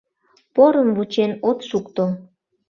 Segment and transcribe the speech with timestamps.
[0.55, 2.05] Порым вучен от шукто.